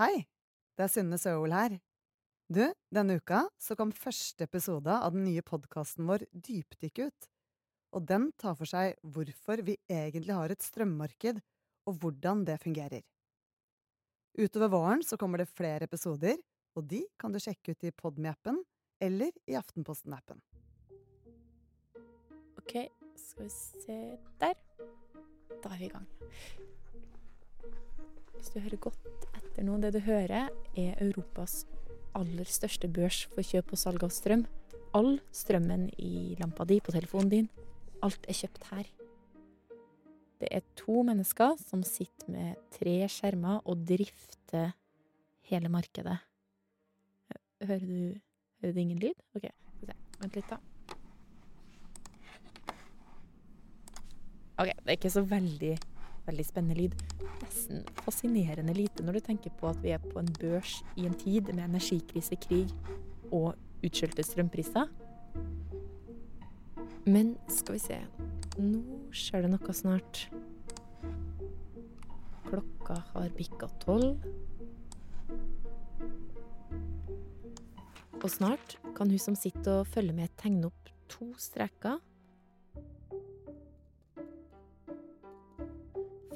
[0.00, 0.22] Hei,
[0.80, 1.74] det er Synne Søhol her.
[2.48, 7.26] Du, denne uka så kom første episode av den nye podkasten vår Dypdykk ut.
[7.92, 11.42] Og den tar for seg hvorfor vi egentlig har et strømmarked,
[11.84, 13.04] og hvordan det fungerer.
[14.40, 16.40] Utover våren så kommer det flere episoder,
[16.72, 18.62] og de kan du sjekke ut i Podme-appen
[19.04, 20.40] eller i Aftenposten-appen.
[22.56, 22.88] Ok,
[23.20, 23.98] skal vi se
[24.40, 24.56] Der.
[25.60, 26.08] Da er vi i gang.
[28.38, 29.29] Hvis du hører godt
[29.60, 31.66] etter nå, det du hører, er Europas
[32.16, 34.46] aller største børs for kjøp og salg av strøm.
[34.96, 37.48] All strømmen i lampa di, på telefonen din,
[38.00, 38.88] alt er kjøpt her.
[40.40, 44.72] Det er to mennesker som sitter med tre skjermer og drifter
[45.50, 46.16] hele markedet.
[47.60, 48.16] Hører du,
[48.62, 49.20] hører du ingen lyd?
[49.36, 49.50] OK.
[50.22, 50.56] Vent litt, da.
[54.56, 55.76] OK, det er ikke så veldig,
[56.26, 56.96] veldig spennende lyd.
[57.40, 61.16] Nesten fascinerende lite når du tenker på at vi er på en børs i en
[61.18, 62.72] tid med energikrise, krig
[63.30, 64.90] og utskjelte strømpriser.
[67.08, 68.00] Men skal vi se
[68.60, 70.26] Nå skjer det noe snart.
[72.50, 74.26] Klokka har bikka tolv.
[78.20, 82.02] Og snart kan hun som sitter og følger med, tegne opp to streker.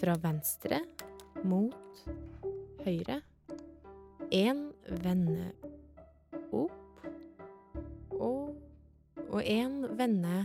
[0.04, 0.82] Fra venstre
[1.48, 2.00] mot
[2.84, 3.14] høyre.
[4.28, 4.58] Én
[5.00, 5.46] vende
[6.52, 7.06] opp
[8.12, 8.50] og
[9.30, 10.42] og én vende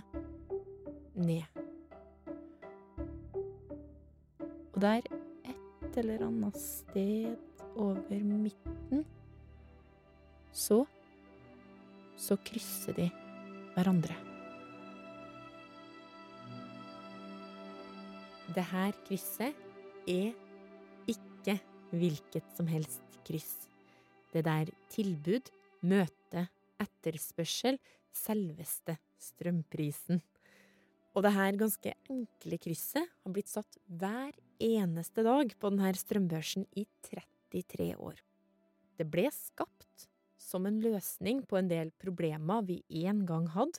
[1.19, 1.59] ned.
[4.71, 5.11] Og der,
[5.51, 7.35] et eller annet sted
[7.75, 9.03] over midten,
[10.55, 10.85] så
[12.15, 13.11] så krysser de
[13.75, 14.28] hverandre.
[18.49, 19.57] Det her krysset
[20.09, 20.31] er
[21.09, 21.53] ikke
[21.93, 23.67] hvilket som helst kryss.
[24.33, 25.51] Det der tilbud,
[25.85, 26.47] møte,
[26.81, 27.77] etterspørsel,
[28.09, 30.23] selveste strømprisen.
[31.13, 36.65] Og det her ganske enkle krysset har blitt satt hver eneste dag på denne strømbørsen
[36.73, 38.17] i 33 år.
[38.97, 40.07] Det ble skapt
[40.41, 43.77] som en løsning på en del problemer vi en gang hadde,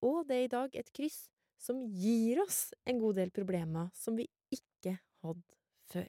[0.00, 1.28] og det er i dag et kryss
[1.60, 5.58] som gir oss en god del problemer som vi ikke hadde
[5.92, 6.08] før.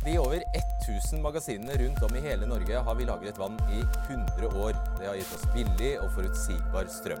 [0.00, 0.40] De over
[0.86, 4.72] 1000 magasinene rundt om i hele Norge har vi lagret vann i 100 år.
[4.96, 7.20] Det har gitt oss billig og forutsigbar strøm.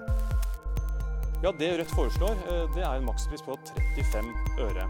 [1.42, 3.56] Ja, Det Rødt foreslår, eh, det er en makspris på
[3.96, 4.88] 35 øre.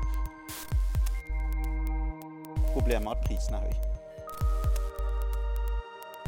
[2.72, 3.89] Problemet er at prisen er høy.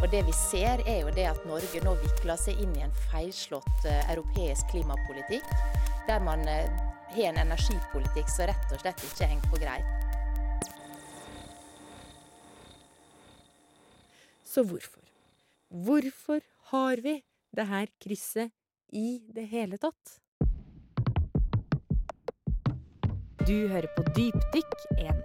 [0.02, 2.94] Og det vi ser er jo det at Norge nå vikler seg inn i en
[3.12, 5.46] feilslått eh, europeisk klimapolitikk,
[6.08, 6.66] der man eh,
[7.14, 9.86] har en energipolitikk som rett og slett ikke henger på greip.
[14.42, 15.06] Så hvorfor?
[15.70, 16.42] Hvorfor
[16.74, 17.20] har vi
[17.56, 18.50] det her krysset
[18.91, 20.18] i det hele tatt?
[23.46, 25.22] Du hører på Dypdykk, en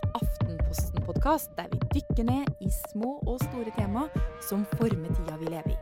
[1.07, 4.07] Aftenposten-podkast der vi dykker ned i små og store tema
[4.43, 5.77] som former tida vi lever i.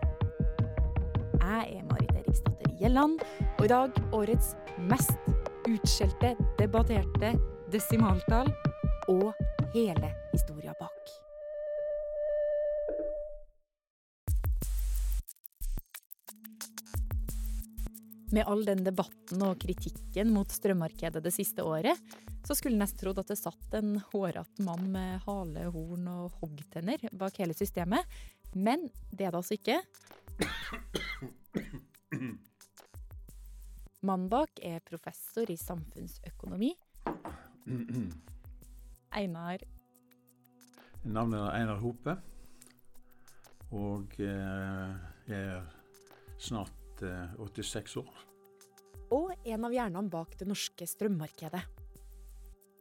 [1.41, 3.19] Jeg er Marit Eriksdatter Gjelland,
[3.58, 5.18] og i dag årets mest
[5.66, 7.34] utskjelte, debatterte
[7.74, 8.52] desimaltall
[9.09, 9.34] og
[9.74, 11.14] hele historia bak.
[18.34, 21.97] Med all den debatten og kritikken mot strømmarkedet det siste året,
[22.45, 27.01] så skulle nesten trodd at det satt en hårete mann med hale, horn og hoggtenner
[27.17, 28.06] bak hele systemet.
[28.53, 29.81] Men det er det altså ikke.
[34.05, 36.75] Mannen bak er professor i samfunnsøkonomi.
[39.16, 39.63] Einar
[41.05, 42.16] Navnet er Einar Hope.
[43.75, 44.94] Og eh,
[45.29, 45.66] jeg er
[46.38, 48.13] snart eh, 86 år.
[49.13, 51.61] og en av hjernene bak det norske strømmarkedet.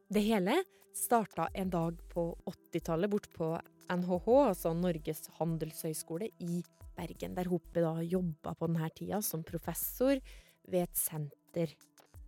[0.07, 3.47] Det hele starta en dag på 80-tallet bort på
[3.89, 6.59] NHH, altså Norges handelshøyskole i
[6.95, 10.21] Bergen, der Hoppe da jobba på denne tida som professor
[10.69, 11.73] ved et senter.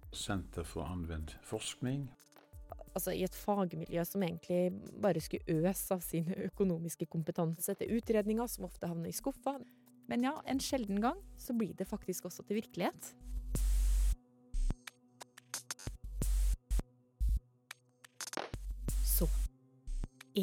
[0.09, 2.07] Senter for anvendt forskning.
[2.97, 8.49] Altså i et fagmiljø som egentlig bare skulle øse av sin økonomiske kompetanse til utredninger
[8.49, 9.59] som ofte havner i skuffa.
[10.09, 13.13] Men ja, en sjelden gang så blir det faktisk også til virkelighet.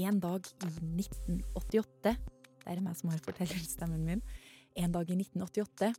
[0.03, 4.23] En dag i 1988 Det er meg som har fortellerstemmen min.
[4.75, 5.93] En dag i 1988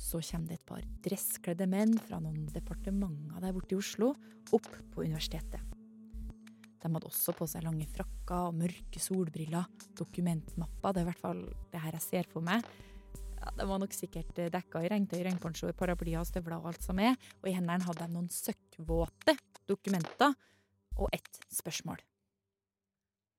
[0.00, 4.14] så kommer det et par dresskledde menn fra noen departementer der borte i Oslo
[4.56, 5.60] opp på universitetet.
[6.80, 9.68] De hadde også på seg lange frakker og mørke solbriller,
[10.00, 12.64] dokumentmapper, det er i hvert fall det her jeg ser for meg.
[13.36, 17.00] Ja, de var nok sikkert eh, dekka i regntøy, regnponcho, paraplyer, støvler og alt som
[17.04, 19.36] er, og i hendene hadde de noen søkkvåte
[19.68, 20.32] dokumenter
[20.96, 22.00] og ett spørsmål.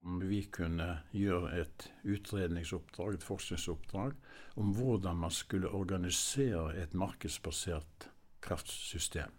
[0.01, 4.15] Om vi kunne gjøre et utredningsoppdrag, et forskningsoppdrag,
[4.57, 8.07] om hvordan man skulle organisere et markedsbasert
[8.42, 9.30] kraftsystem.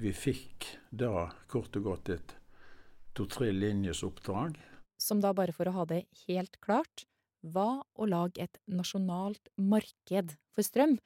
[0.00, 2.34] Vi fikk da kort og godt et
[3.18, 4.56] to-tre linjes oppdrag.
[4.98, 7.04] Som da, bare for å ha det helt klart,
[7.42, 10.96] var å lage et nasjonalt marked for strøm.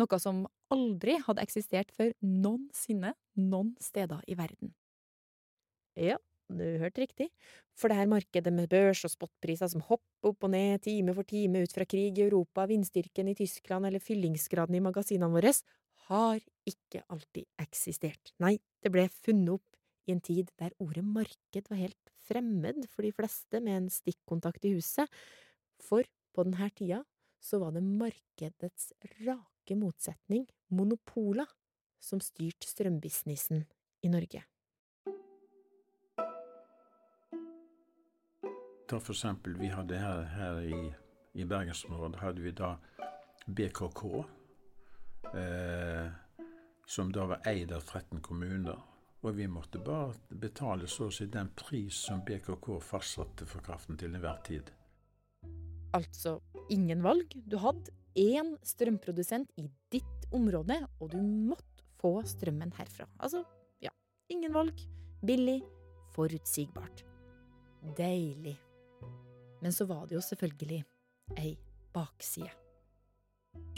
[0.00, 4.74] Noe som aldri hadde eksistert før noensinne noen steder i verden.
[5.98, 6.20] Ja,
[6.58, 7.28] du hørte riktig,
[7.78, 11.28] for det her markedet med børs og spotpriser som hopper opp og ned time for
[11.28, 15.52] time ut fra krig i Europa, vindstyrken i Tyskland eller fyllingsgraden i magasinene våre,
[16.10, 18.32] har ikke alltid eksistert.
[18.42, 23.06] Nei, det ble funnet opp i en tid der ordet marked var helt fremmed for
[23.06, 25.06] de fleste med en stikkontakt i huset,
[25.80, 27.02] for på denne tida
[27.40, 28.90] så var det markedets
[29.24, 31.46] rake motsetning, monopola,
[32.00, 33.64] som styrte strømbusinessen
[34.04, 34.44] i Norge.
[38.90, 40.78] Ta eksempel, vi hadde her, her i,
[41.38, 42.72] i bergensområdet hadde vi da
[43.46, 44.00] BKK,
[45.38, 46.08] eh,
[46.90, 48.80] som da var eid av 13 kommuner.
[49.22, 54.00] Og vi måtte bare betale så å si den pris som BKK fastsatte for kraften
[54.00, 54.72] til enhver tid.
[55.94, 56.40] Altså
[56.74, 57.36] ingen valg.
[57.46, 63.06] Du hadde én strømprodusent i ditt område, og du måtte få strømmen herfra.
[63.22, 63.44] Altså,
[63.78, 63.94] ja,
[64.34, 64.82] ingen valg.
[65.22, 65.60] Billig,
[66.16, 67.04] forutsigbart.
[67.94, 68.56] Deilig.
[69.60, 70.84] Men så var det jo selvfølgelig
[71.38, 71.54] ei
[71.92, 72.50] bakside.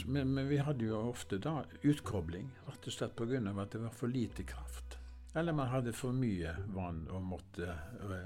[0.05, 3.39] Men, men vi hadde jo ofte da utkobling, rett og slett pga.
[3.61, 4.97] at det var for lite kraft.
[5.35, 7.73] Eller man hadde for mye vann og måtte,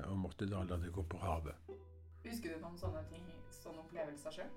[0.09, 1.55] og måtte da la det gå på havet.
[2.25, 3.23] Husker du noen sånne ting,
[3.61, 4.49] sånne opplevelser sjøl?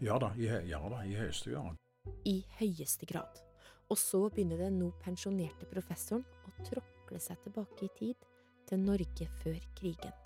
[0.00, 1.76] Ja da, i, ja da, i høyeste grad.
[2.24, 3.42] I høyeste grad.
[3.90, 8.30] Og så begynner den nå pensjonerte professoren å tråkle seg tilbake i tid,
[8.66, 10.25] til Norge før krigen.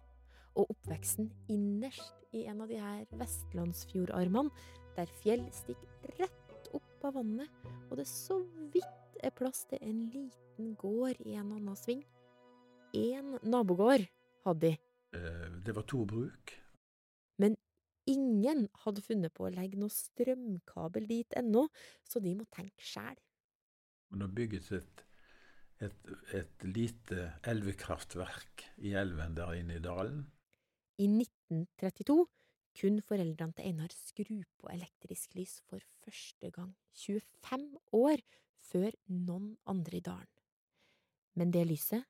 [0.59, 4.51] Og oppveksten innerst i en av de her vestlandsfjordarmene,
[4.97, 7.51] der fjell stikker rett opp av vannet,
[7.91, 8.41] og det så
[8.75, 12.03] vidt er plass til en liten gård i en annen sving.
[12.97, 14.07] Én nabogård
[14.47, 14.77] hadde de,
[15.13, 16.53] Eh, Det var to bruk.
[17.39, 17.57] men
[18.07, 21.69] ingen hadde funnet på å legge noe strømkabel dit ennå,
[22.05, 23.17] så de må tenke sjæl.
[24.11, 25.05] Men å bygge et,
[25.81, 30.31] et, et lite elvekraftverk i elven der inne i dalen
[31.01, 32.27] I 1932
[32.77, 38.21] kunne foreldrene til Einar skru på elektrisk lys for første gang, 25 år
[38.69, 40.35] før noen andre i dalen.
[41.41, 42.05] Men det lyset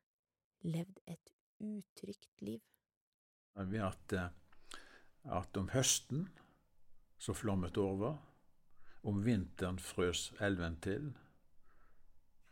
[0.67, 1.33] levde et
[1.63, 2.61] utrygt liv.
[3.55, 4.29] ved at, eh,
[5.25, 6.29] at om høsten
[7.19, 8.19] så flommet over,
[9.05, 11.13] om vinteren frøs elven til,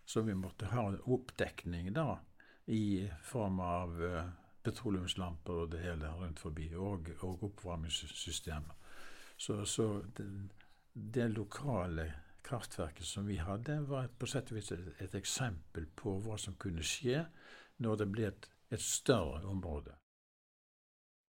[0.05, 2.19] så vi måtte ha en oppdekning da,
[2.67, 4.31] i form av eh,
[4.69, 8.76] petroleumslamper og det hele rundt forbi, og, og oppvarmingssystemer.
[9.38, 10.26] Så, så det,
[10.93, 12.09] det lokale
[12.49, 16.56] kraftverket som vi hadde, var på sett og vis et, et eksempel på hva som
[16.61, 17.23] kunne skje
[17.85, 19.94] når det ble et, et større område.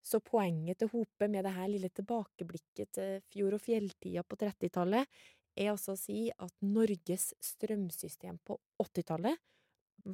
[0.09, 5.11] Så poenget til Hope med det her lille tilbakeblikket til fjord- og fjelltida på 30-tallet,
[5.59, 9.43] er altså å si at Norges strømsystem på 80-tallet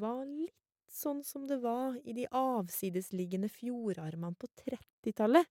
[0.00, 0.63] var litt
[0.95, 5.49] sånn som det var i de avsidesliggende fjordarmene på 30-tallet.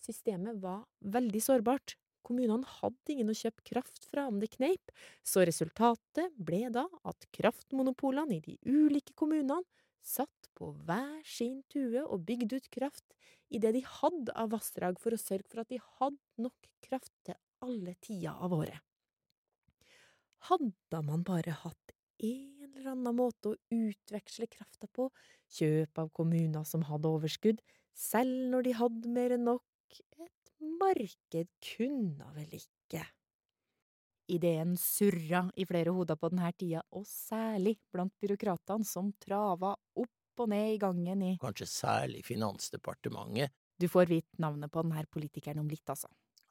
[0.00, 1.96] Systemet var veldig sårbart.
[2.24, 7.26] Kommunene hadde ingen å kjøpe kraft fra om det kneip, så resultatet ble da at
[7.36, 9.60] kraftmonopolene i de ulike kommunene
[10.04, 13.16] satt på hver sin tue og bygde ut kraft
[13.52, 17.12] i det de hadde av vassdrag for å sørge for at de hadde nok kraft
[17.28, 18.80] til alle tider av året.
[20.48, 21.94] Hadde man bare hatt
[22.24, 25.08] en eller annen måte å utveksle krafta på,
[25.54, 27.60] kjøp av kommuner som hadde overskudd,
[27.94, 33.04] selv når de hadde mer enn nok, et marked kunne vel ikke.
[34.34, 40.40] Ideen surra i flere hoder på denne tida, og særlig blant byråkratene som trava opp
[40.40, 45.60] og ned i gangen i kanskje særlig Finansdepartementet, Du får vite navnet på denne politikeren
[45.60, 46.08] om litt, altså.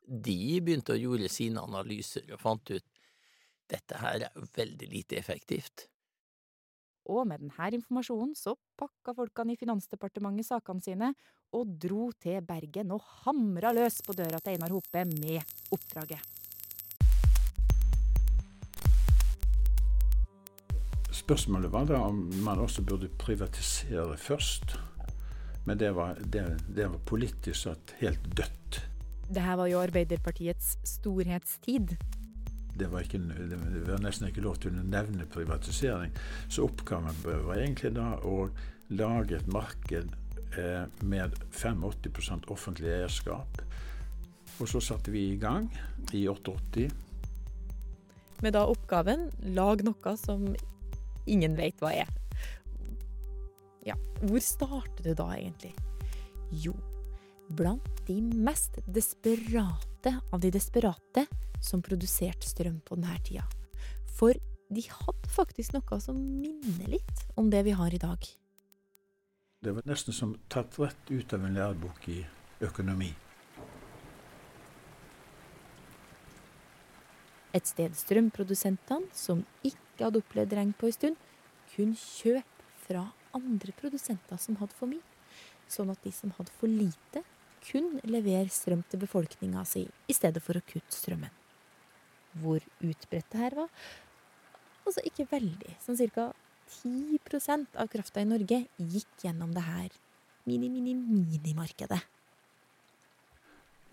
[0.07, 2.85] de begynte å gjøre sine analyser og fant ut
[3.71, 5.87] dette her er veldig lite effektivt.
[7.11, 11.09] Og med denne informasjonen så pakka folkene i Finansdepartementet sakene sine
[11.53, 15.43] og dro til Bergen og hamra løs på døra til Einar Hope med
[15.75, 16.23] oppdraget.
[21.13, 24.75] Spørsmålet var da om man også burde privatisere først.
[25.65, 28.81] Men det var, det, det var politisk sett helt dødt.
[29.33, 31.95] Det her var jo Arbeiderpartiets storhetstid.
[32.73, 36.13] Det var, ikke, det var nesten ikke lov til å nevne privatisering.
[36.49, 38.47] Så oppgaven var egentlig da å
[38.93, 40.09] lage et marked
[40.57, 43.61] eh, med 85% offentlig eierskap.
[44.59, 45.69] Og så satte vi i gang
[46.13, 46.87] i 88.
[48.43, 50.49] Med da oppgaven lag noe som
[51.29, 52.09] ingen vet hva er.
[53.87, 55.73] Ja, hvor starter det da egentlig?
[56.63, 56.73] Jo,
[57.53, 61.25] blant de mest desperate av de desperate
[61.63, 63.45] som produserte strøm på denne tida.
[64.17, 64.37] For
[64.73, 68.19] de hadde faktisk noe som minner litt om det vi har i dag.
[69.63, 72.19] Det var nesten som tatt rett ut av en lærebok i
[72.63, 73.13] økonomi.
[77.53, 81.19] Et sted strømprodusentene, som ikke hadde opplevd regn på en stund,
[81.75, 83.05] kunne kjøpe fra
[83.37, 85.05] andre produsenter som hadde for mye,
[85.69, 87.23] sånn at de som hadde for lite,
[87.63, 91.31] kunne levere strøm til befolkninga si i stedet for å kutte strømmen.
[92.41, 93.69] Hvor utbredt det her var?
[94.83, 95.77] Altså ikke veldig.
[95.83, 96.31] Sånn ca.
[96.73, 99.93] 10% av krafta i Norge gikk gjennom det her
[100.49, 101.99] mini-mini-minimarkedet.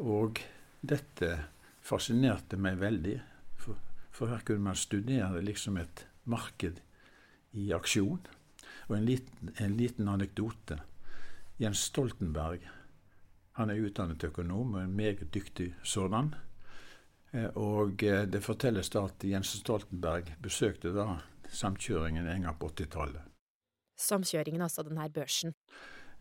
[0.00, 0.40] Og
[0.80, 1.30] dette
[1.84, 3.18] fascinerte meg veldig.
[3.60, 3.76] For,
[4.10, 6.80] for her kunne man studere liksom et marked
[7.52, 8.22] i aksjon.
[8.88, 10.80] Og en liten, en liten anekdote.
[11.60, 12.64] Jens Stoltenberg
[13.58, 16.32] han er utdannet økonom og en meget dyktig sådan.
[17.32, 21.06] Eh, og eh, det fortelles da at Jens Stoltenberg besøkte da
[21.50, 23.26] samkjøringen en gang på 80-tallet.
[24.00, 25.54] Samkjøringen, altså den her børsen.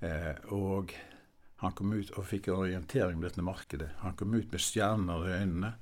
[0.06, 0.94] Eh, og
[1.64, 3.90] han kom ut og fikk orientering om dette markedet.
[4.04, 5.74] Han kom ut med stjerner i øynene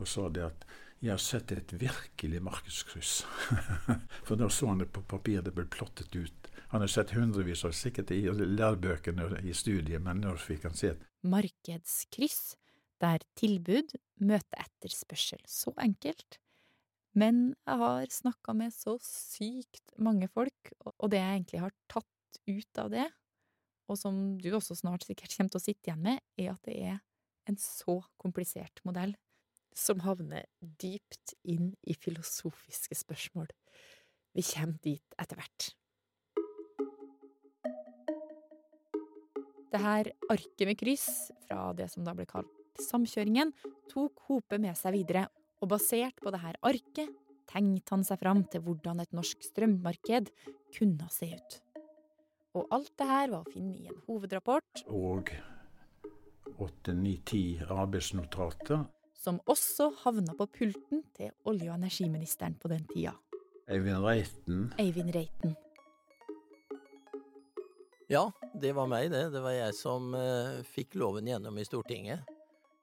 [0.00, 0.64] og sa det at
[1.02, 3.24] 'jeg har sett et virkelig markedskryss'.
[4.26, 6.50] For da så han det på papir, det ble plottet ut.
[6.68, 10.88] Han har sett hundrevis av sikkert i lærebøkene i studiet, men nå fikk han se
[10.94, 12.56] et Markedskryss,
[13.02, 15.42] der tilbud møter etterspørsel.
[15.48, 16.38] Så enkelt.
[17.18, 22.38] Men jeg har snakka med så sykt mange folk, og det jeg egentlig har tatt
[22.48, 23.08] ut av det,
[23.90, 26.78] og som du også snart sikkert kommer til å sitte igjen med, er at det
[26.78, 27.02] er
[27.50, 29.12] en så komplisert modell
[29.76, 33.50] som havner dypt inn i filosofiske spørsmål.
[34.32, 35.68] Vi kommer dit etter hvert.
[39.72, 41.08] Det her arket med kryss,
[41.46, 43.52] fra det som da ble kalt samkjøringen,
[43.90, 45.26] tok Hope med seg videre,
[45.62, 47.10] og basert på dette arket
[47.50, 50.30] tenkte han seg fram til hvordan et norsk strømmarked
[50.76, 51.58] kunne se ut.
[52.58, 54.84] Og alt det her var å finne i en hovedrapport.
[54.92, 55.32] Og
[56.60, 58.84] åtte, ni, ti arbeidsnotater.
[59.16, 63.14] Som også havna på pulten til olje- og energiministeren på den tida.
[63.70, 64.64] Eivind Reiten.
[64.82, 65.54] Eivind Reiten.
[68.10, 69.30] Ja, det var meg, det.
[69.32, 72.26] Det var jeg som eh, fikk loven gjennom i Stortinget.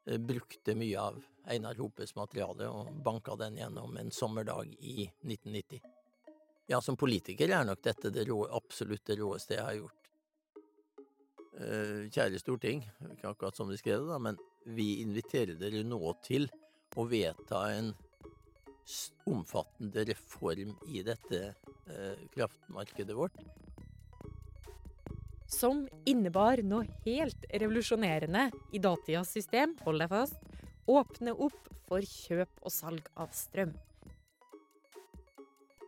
[0.06, 5.82] Eh, brukte mye av Einar Hopes materiale og banka den gjennom en sommerdag i 1990.
[6.70, 10.12] Ja, som politiker er nok dette det rå, absolutt det råeste jeg har gjort.
[11.60, 12.84] Eh, kjære storting,
[13.16, 14.38] ikke akkurat som de skrev det, da, men
[14.70, 16.46] vi inviterer dere nå til
[16.96, 17.92] å vedta en
[19.30, 23.36] omfattende reform i dette eh, kraftmarkedet vårt.
[25.60, 30.38] Som innebar noe helt revolusjonerende i datidas system, hold deg fast,
[30.88, 33.74] åpne opp for kjøp og salg av strøm.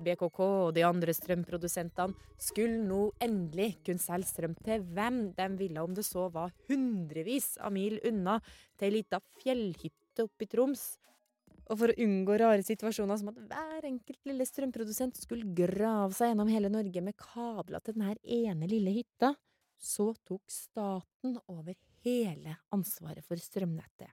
[0.02, 5.86] BKK og de andre strømprodusentene skulle nå endelig kunne selge strøm til hvem de ville,
[5.86, 8.42] om det så var hundrevis av mil unna
[8.76, 10.84] til ei lita fjellhytte oppe i Troms.
[11.70, 16.34] Og for å unngå rare situasjoner som at hver enkelt lille strømprodusent skulle grave seg
[16.34, 19.32] gjennom hele Norge med kabler til denne ene lille hytta,
[19.82, 24.12] så tok staten over hele ansvaret for strømnettet.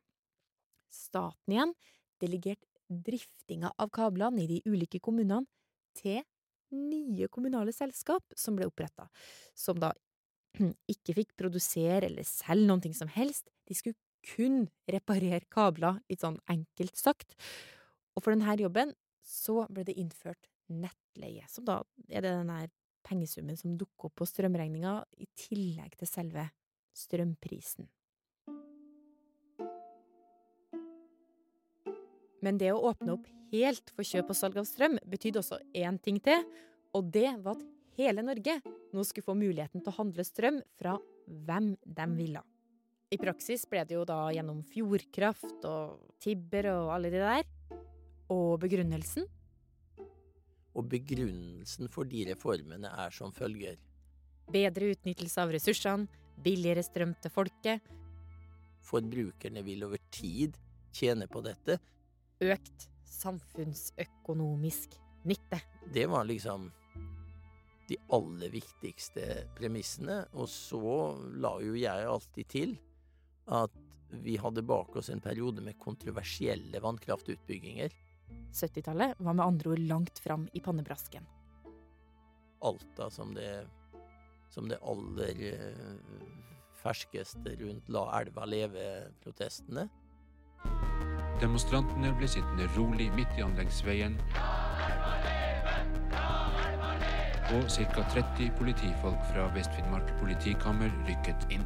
[0.89, 1.75] Staten igjen
[2.23, 5.47] delegerte driftinga av kablene i de ulike kommunene
[5.99, 6.23] til
[6.73, 9.09] nye kommunale selskap som ble oppretta,
[9.57, 9.93] som da
[10.93, 13.99] ikke fikk produsere eller selge noe som helst, de skulle
[14.29, 17.37] kun reparere kabler, litt sånn enkelt sagt.
[18.17, 22.69] Og for denne jobben så ble det innført nettleie, som da er det den her
[23.09, 26.49] pengesummen som dukker opp på strømregninga i tillegg til selve
[26.97, 27.89] strømprisen.
[32.45, 35.99] Men det å åpne opp helt for kjøp og salg av strøm betydde også én
[36.03, 36.45] ting til,
[36.95, 37.65] og det var at
[37.99, 38.61] hele Norge
[38.95, 40.95] nå skulle få muligheten til å handle strøm fra
[41.27, 42.45] hvem de ville.
[43.09, 47.47] I praksis ble det jo da gjennom Fjordkraft og Tibber og alle de der.
[48.29, 49.25] Og begrunnelsen?
[50.79, 53.77] Og begrunnelsen for de reformene er som følger.
[54.49, 56.07] bedre utnyttelse av ressursene,
[56.41, 57.83] billigere strøm til folket,
[58.89, 60.57] Forbrukerne vil over tid
[60.95, 61.79] tjene på dette.
[62.41, 64.95] økt samfunnsøkonomisk
[65.27, 65.59] nytte.
[65.93, 66.69] Det var liksom
[67.89, 69.25] de aller viktigste
[69.59, 70.21] premissene.
[70.39, 72.77] Og så la jo jeg alltid til
[73.49, 73.75] at
[74.09, 77.91] vi hadde bak oss en periode med kontroversielle vannkraftutbygginger.
[78.53, 81.27] 70-tallet var med andre ord langt fram i pannebrasken.
[82.61, 83.67] Alta som det,
[84.51, 85.93] som det aller eh,
[86.83, 89.89] ferskeste rundt La elva leve-protestene.
[91.39, 94.19] Demonstrantene ble sittende rolig midt i anleggsveien.
[97.49, 98.03] Og ca.
[98.13, 101.65] 30 politifolk fra Vest-Finnmark politikammer rykket inn.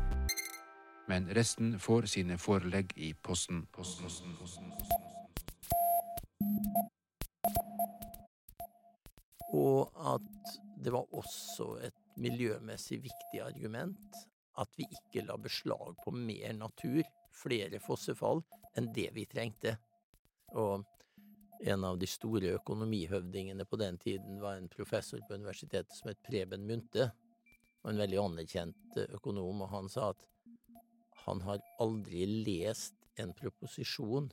[1.11, 3.64] Men resten får sine forelegg i posten.
[3.73, 4.71] posten, posten, posten,
[9.62, 14.23] Og at det var også et miljømessig viktig argument
[14.61, 17.02] at vi ikke la beslag på mer natur,
[17.33, 18.42] flere fossefall,
[18.76, 19.76] enn det vi trengte.
[20.52, 20.85] Og
[21.62, 26.21] en av de store økonomihøvdingene på den tiden var en professor på universitetet som het
[26.26, 27.09] Preben Munthe,
[27.83, 30.26] og en veldig anerkjent økonom, og han sa at
[31.25, 34.31] han har aldri lest en proposisjon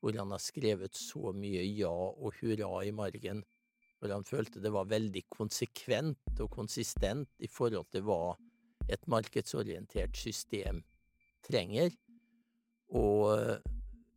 [0.00, 3.42] hvor han har skrevet så mye ja og hurra i margen,
[4.00, 8.36] hvor han følte det var veldig konsekvent og konsistent i forhold til hva
[8.90, 10.80] et markedsorientert system
[11.46, 11.92] trenger,
[12.96, 13.60] og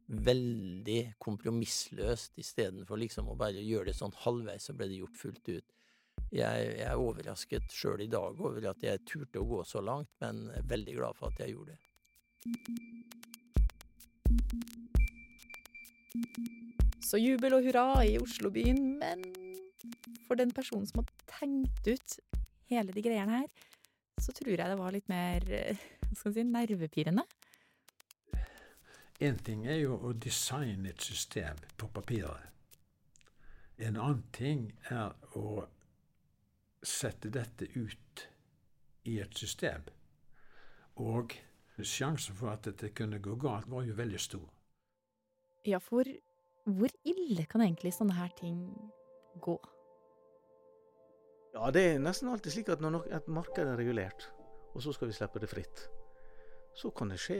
[0.07, 5.49] veldig kompromissløst istedenfor liksom å bare gjøre det sånn halvveis, så ble det gjort fullt
[5.49, 5.67] ut.
[6.33, 10.09] Jeg, jeg er overrasket sjøl i dag over at jeg turte å gå så langt,
[10.21, 11.81] men er veldig glad for at jeg gjorde det.
[17.03, 19.21] Så jubel og hurra i Oslobyen, men
[20.27, 21.09] for den personen som har
[21.39, 22.17] tenkt ut
[22.71, 23.49] hele de greiene her,
[24.21, 27.25] så tror jeg det var litt mer eh, hva skal man si, nervepirrende.
[29.23, 32.50] En ting er jo å designe et system på papiret.
[33.77, 35.63] En annen ting er å
[36.83, 38.25] sette dette ut
[39.09, 39.85] i et system.
[41.01, 41.33] Og
[41.79, 44.46] sjansen for at dette kunne gå galt, var jo veldig stor.
[45.65, 46.07] Ja, for
[46.67, 48.59] hvor ille kan egentlig sånne her ting
[49.41, 49.57] gå?
[51.53, 54.25] Ja, det er nesten alltid slik at når et marked er regulert,
[54.74, 55.83] og så skal vi slippe det fritt,
[56.74, 57.37] så kan det skje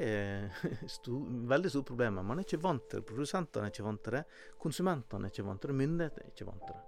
[0.98, 2.26] stor, veldig store problemer.
[2.26, 3.08] Man er ikke vant til det.
[3.10, 4.26] Produsentene er ikke vant til det.
[4.62, 5.78] Konsumentene er ikke vant til det.
[5.80, 6.84] Myndighetene er ikke vant til det.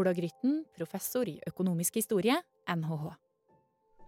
[0.00, 2.38] Ola Grytten, professor i økonomisk historie,
[2.70, 3.04] NHH.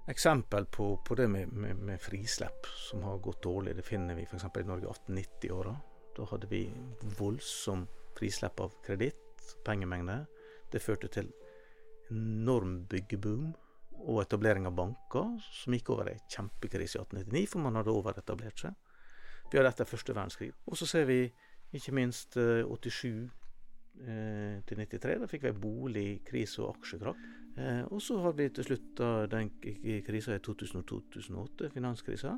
[0.09, 4.25] Eksempel på, på det med, med, med frislepp som har gått dårlig, det finner vi
[4.25, 4.49] f.eks.
[4.49, 5.77] i Norge i 1890-åra.
[6.17, 6.65] Da hadde vi
[7.19, 7.85] voldsom
[8.17, 10.23] frislepp av kreditt, pengemengde.
[10.73, 11.29] Det førte til
[12.13, 13.51] enorm byggeboom
[14.03, 18.65] og etablering av banker, som gikk over en kjempekrise i 1899, for man hadde overetablert
[18.65, 18.75] seg.
[19.51, 20.51] Vi hadde etter første verdenskrig.
[20.67, 21.21] Og så ser vi
[21.77, 23.07] ikke minst eh, 87
[24.03, 25.19] eh, til 93.
[25.23, 27.23] Da fikk vi boligkrise og aksjekrakk.
[27.61, 29.53] Eh, og så har vi til slutt den
[30.07, 32.37] krisa i 2000-2008, finanskrisa.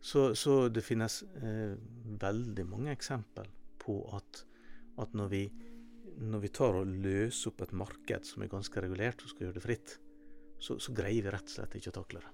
[0.00, 1.74] Så, så det finnes eh,
[2.20, 3.48] veldig mange eksempel
[3.82, 4.44] på at,
[5.02, 5.42] at når, vi,
[6.18, 9.58] når vi tar og løser opp et marked som er ganske regulert, og skal gjøre
[9.58, 9.96] det fritt,
[10.58, 12.32] så, så greier vi rett og slett ikke å takle det.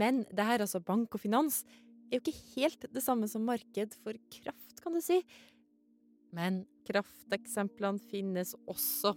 [0.00, 1.62] Men det her, altså bank og finans,
[2.08, 5.20] er jo ikke helt det samme som marked for kraft, kan du si.
[6.32, 9.14] Men krafteksemplene finnes også.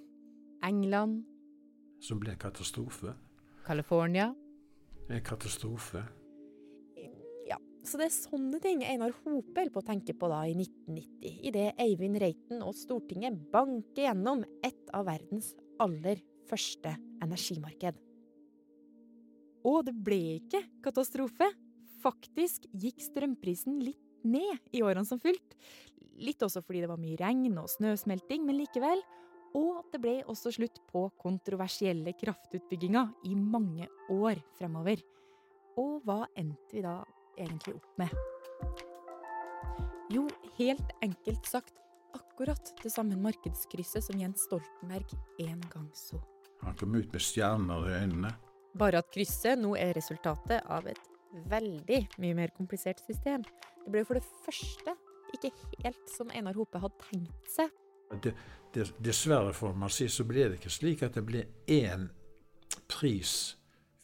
[0.63, 1.25] England,
[2.01, 3.13] Som ble en katastrofe.
[3.65, 4.33] California.
[5.09, 6.03] En katastrofe.
[7.85, 11.35] Så det er sånne ting Einar Hope holder på å tenke på da i 1990,
[11.45, 17.99] idet Eivind Reiten og Stortinget banker gjennom et av verdens aller første energimarked.
[19.65, 21.49] Og det ble ikke katastrofe.
[22.01, 25.57] Faktisk gikk strømprisen litt ned i årene som fulgte.
[26.21, 29.01] Litt også fordi det var mye regn og snøsmelting, men likevel.
[29.57, 35.01] Og det ble også slutt på kontroversielle kraftutbygginger i mange år fremover.
[35.81, 36.99] Og hva endte vi da
[37.37, 38.13] egentlig opp med?
[40.13, 41.73] Jo, helt enkelt sagt
[42.15, 46.21] akkurat det samme markedskrysset som Jens Stoltenberg en gang så.
[46.61, 48.31] Han kom ut med stjerner i øynene.
[48.75, 51.11] Bare at krysset nå er resultatet av et
[51.51, 53.43] veldig mye mer komplisert system.
[53.85, 54.95] Det ble for det første
[55.35, 55.51] ikke
[55.83, 57.71] helt som Einar Hope hadde tenkt seg.
[58.23, 58.35] Det,
[58.75, 62.07] det, dessverre, får man si, så ble det ikke slik at det ble én
[62.91, 63.55] pris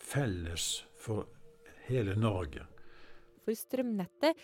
[0.02, 1.30] felles for
[1.88, 2.66] hele Norge.
[3.46, 4.38] For strømnettet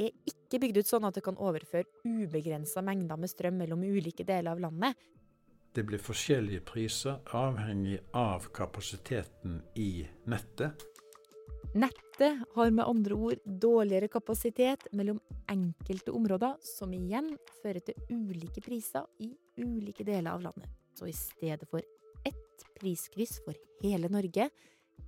[0.00, 4.24] er ikke bygd ut sånn at det kan overføre ubegrensa mengder med strøm mellom ulike
[4.24, 4.94] deler av landet.
[5.74, 10.82] det blir forskjellige priser avhengig av kapasiteten i nettet.
[11.72, 17.30] Nettet har med andre ord dårligere kapasitet mellom enkelte områder, som igjen
[17.62, 20.68] fører til ulike priser i ulike deler av landet.
[20.92, 21.80] Så i stedet for
[22.28, 24.50] ett priskryss for hele Norge,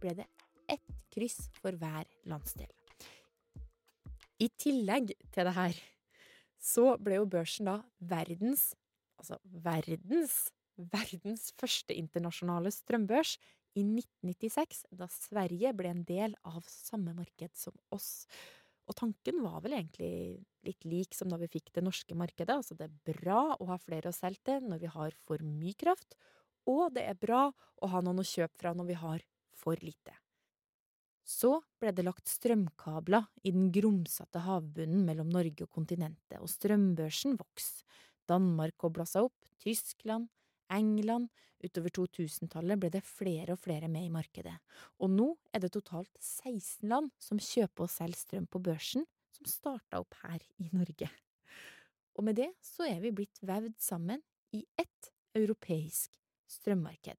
[0.01, 0.27] ble det
[0.73, 2.73] ett kryss for hver landsdel.
[4.43, 5.77] I tillegg til det her,
[6.59, 7.77] så ble jo børsen da
[8.11, 8.73] verdens,
[9.21, 13.37] altså verdens, verdens første internasjonale strømbørs
[13.79, 18.27] i 1996, da Sverige ble en del av samme marked som oss.
[18.85, 22.77] Og tanken var vel egentlig litt lik som da vi fikk det norske markedet, altså
[22.77, 26.19] det er bra å ha flere å selge til når vi har for mye kraft,
[26.69, 29.25] og det er bra å ha noen å kjøpe fra når vi har
[29.57, 30.24] for lite.
[31.25, 37.39] Så ble det lagt strømkabler i den grumsete havbunnen mellom Norge og kontinentet, og strømbørsen
[37.41, 37.87] vokste.
[38.29, 40.31] Danmark kobla seg opp, Tyskland,
[40.73, 41.29] England,
[41.65, 44.55] utover 2000-tallet ble det flere og flere med i markedet,
[45.01, 49.49] og nå er det totalt 16 land som kjøper og selger strøm på børsen, som
[49.51, 51.09] starta opp her i Norge.
[52.15, 54.23] Og med det så er vi blitt vevd sammen
[54.55, 56.15] i ett europeisk
[56.49, 57.19] strømmarked.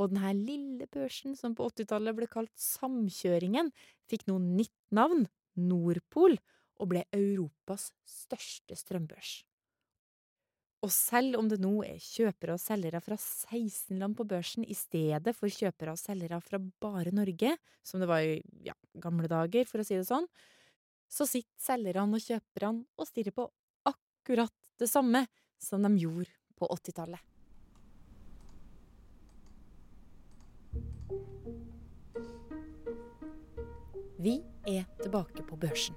[0.00, 3.68] Og denne lille børsen som på 80-tallet ble kalt Samkjøringen,
[4.08, 5.26] fikk nå nytt navn,
[5.60, 6.38] Nordpol,
[6.80, 9.42] og ble Europas største strømbørs.
[10.80, 14.76] Og selv om det nå er kjøpere og selgere fra 16 land på børsen i
[14.78, 17.52] stedet for kjøpere og selgere fra bare Norge,
[17.84, 20.28] som det var i ja, gamle dager, for å si det sånn,
[21.10, 23.50] så sitter selgerne og kjøperne og stirrer på
[23.90, 25.26] akkurat det samme
[25.60, 27.29] som de gjorde på 80-tallet.
[34.20, 34.34] Vi
[34.68, 35.94] er tilbake på børsen.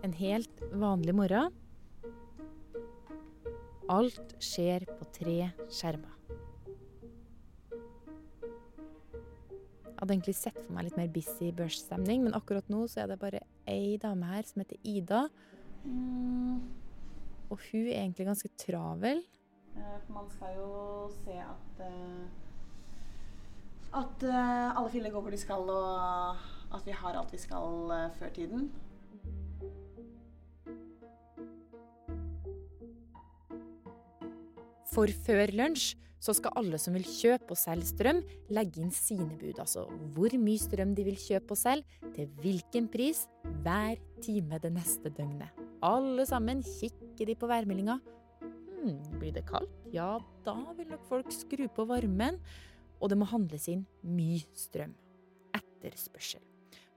[0.00, 1.52] En helt vanlig morgen.
[3.92, 6.16] Alt skjer på tre skjermer.
[9.84, 13.12] Jeg hadde egentlig sett for meg litt mer busy børsstemning, men akkurat nå så er
[13.12, 15.26] det bare ei dame her som heter Ida.
[17.52, 19.20] Og hun er egentlig ganske travel.
[19.76, 20.72] For man skal jo
[21.20, 22.41] se at uh,
[23.92, 26.36] At uh, alle filler går hvor de skal, og
[26.72, 28.70] at vi har alt vi skal uh, før tiden.
[34.92, 38.20] For før lunsj så skal alle som vil kjøpe og selge strøm,
[38.54, 39.58] legge inn sine bud.
[39.58, 43.24] Altså hvor mye strøm de vil kjøpe og selge, til hvilken pris,
[43.64, 45.50] hver time det neste døgnet.
[45.82, 47.98] Alle sammen kikker de på værmeldinga.
[48.42, 49.72] Hm, blir det kaldt?
[49.92, 50.14] Ja,
[50.46, 52.38] da vil nok folk skru på varmen.
[53.02, 54.94] Og det må handles inn mye strøm.
[55.58, 56.42] Etterspørsel.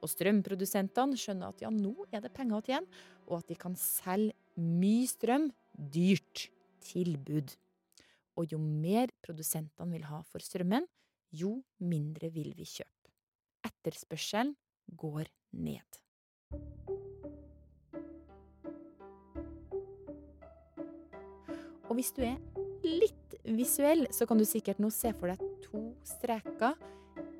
[0.05, 3.73] Og strømprodusentene skjønner at ja, nå er det penger å tjene, og at de kan
[3.79, 6.49] selge mye strøm dyrt.
[6.85, 7.55] Tilbud.
[8.37, 10.85] Og jo mer produsentene vil ha for strømmen,
[11.33, 13.09] jo mindre vil vi kjøpe.
[13.65, 14.53] Etterspørselen
[14.93, 15.25] går
[15.57, 16.01] ned.
[21.89, 22.37] Og hvis du er
[22.85, 26.77] litt visuell, så kan du sikkert nå se for deg to streker.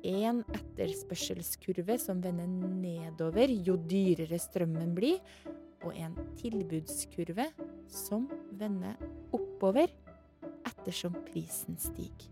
[0.06, 5.18] En etterspørselskurve som vender nedover jo dyrere strømmen blir,
[5.84, 7.48] og en tilbudskurve
[7.90, 8.26] som
[8.58, 8.96] vender
[9.34, 9.90] oppover
[10.66, 12.30] ettersom prisen stiger.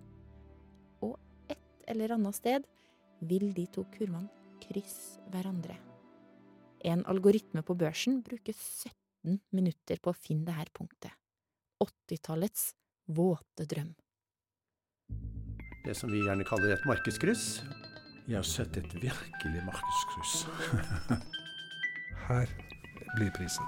[1.03, 1.19] Og
[1.51, 2.69] et eller annet sted
[3.25, 4.31] vil de to kurvene
[4.63, 5.77] krysse hverandre.
[6.85, 11.13] En algoritme på børsen bruker 17 minutter på å finne dette punktet.
[11.81, 12.73] 80-tallets
[13.09, 13.95] våte drøm.
[15.85, 17.63] Det som vi gjerne kaller et markedskryss.
[18.25, 20.47] Jeg har sett et virkelig markedskryss.
[22.29, 22.49] Her
[23.17, 23.67] blir prisen.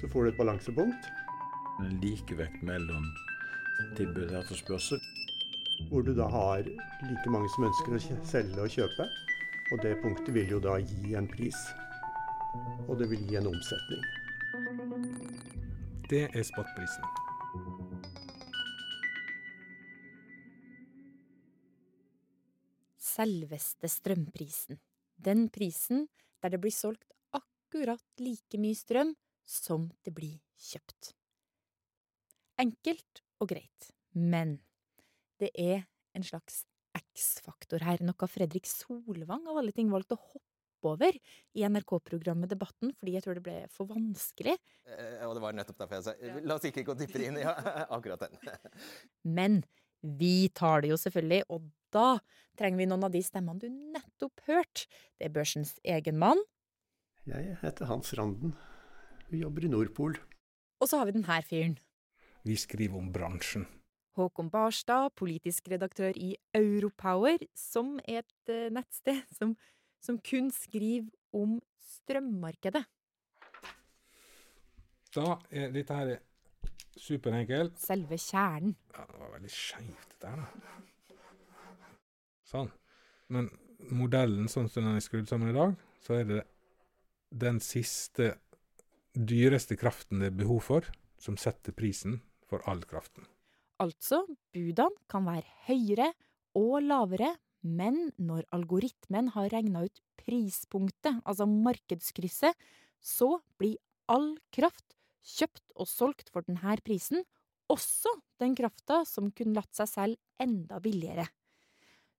[0.00, 1.06] Så får du et balansepunkt.
[1.84, 3.06] En likevekt mellom
[3.94, 4.98] tilbud og etterspørsel.
[5.90, 9.06] Hvor du da har like mange som ønsker å selge og kjøpe.
[9.70, 11.60] Og det punktet vil jo da gi en pris.
[12.88, 14.02] Og det vil gi en omsetning.
[16.10, 17.23] Det er spotprisen.
[23.14, 24.80] Selveste strømprisen.
[25.14, 26.08] Den prisen
[26.42, 29.14] der det blir solgt akkurat like mye strøm
[29.46, 31.12] som det blir kjøpt.
[32.60, 34.58] Enkelt og greit, men
[35.42, 36.62] det er en slags
[36.94, 41.16] X-faktor her, noe Fredrik Solvang av alle ting valgte å hoppe over
[41.56, 44.54] i NRK-programmet Debatten, fordi jeg tror det ble for vanskelig.
[44.84, 47.46] Eh, og det var nettopp derfor jeg sa la oss ikke gå dypere inn i
[47.96, 48.60] akkurat den.
[49.24, 49.62] Men
[50.04, 51.64] vi tar det jo selvfølgelig, og
[51.94, 52.18] da
[52.58, 54.86] trenger vi noen av de stemmene du nettopp hørte.
[55.16, 56.42] Det er børsens egen mann.
[57.24, 58.52] Jeg heter Hans Randen.
[59.32, 60.18] Vi jobber i Nordpol.
[60.82, 61.78] Og så har vi den her fyren.
[62.44, 63.64] Vi skriver om bransjen.
[64.14, 69.56] Håkon Barstad, politisk redaktør i Europower, som er et eh, nettsted som,
[70.04, 72.84] som kun skriver om strømmarkedet.
[75.14, 76.14] Da er dette her
[77.00, 77.76] superenkelt.
[77.80, 78.76] Selve kjernen.
[78.94, 81.18] Ja, det var veldig skeivt, dette her, da.
[82.48, 82.70] Sånn.
[83.32, 83.48] Men
[83.90, 86.42] modellen sånn som den er skrudd sammen i dag, så er det
[87.34, 88.34] den siste,
[89.14, 90.86] dyreste kraften det er behov for,
[91.18, 93.26] som setter prisen for all kraften.
[93.82, 94.22] Altså,
[94.54, 96.12] budene kan være høyere
[96.58, 97.32] og lavere,
[97.64, 102.54] men når algoritmen har regna ut prispunktet, altså markedskrysset,
[103.00, 103.80] så blir
[104.10, 104.93] all kraft
[105.24, 107.24] kjøpt og solgt for denne prisen,
[107.72, 111.26] også den krafta som kunne latt seg selge enda billigere.